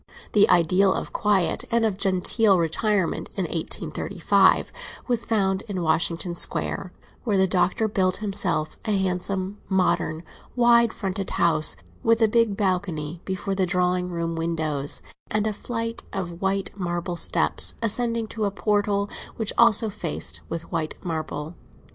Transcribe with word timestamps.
The 0.33 0.49
ideal 0.49 0.91
of 0.91 1.13
quiet 1.13 1.63
and 1.69 1.85
of 1.85 1.95
genteel 1.99 2.57
retirement, 2.57 3.29
in 3.35 3.43
1835, 3.43 4.71
was 5.07 5.25
found 5.25 5.61
in 5.67 5.83
Washington 5.83 6.33
Square, 6.33 6.91
where 7.23 7.37
the 7.37 7.45
Doctor 7.45 7.87
built 7.87 8.17
himself 8.17 8.79
a 8.85 8.97
handsome, 8.97 9.59
modern, 9.69 10.23
wide 10.55 10.91
fronted 10.91 11.29
house, 11.29 11.75
with 12.01 12.19
a 12.19 12.27
big 12.27 12.57
balcony 12.57 13.21
before 13.25 13.53
the 13.53 13.67
drawing 13.67 14.09
room 14.09 14.35
windows, 14.35 15.03
and 15.29 15.45
a 15.45 15.53
flight 15.53 16.01
of 16.11 16.41
marble 16.75 17.15
steps 17.15 17.75
ascending 17.83 18.25
to 18.29 18.45
a 18.45 18.49
portal 18.49 19.07
which 19.35 19.51
was 19.55 19.63
also 19.67 19.91
faced 19.91 20.41
with 20.49 20.71
white 20.71 20.95
marble. 21.05 21.53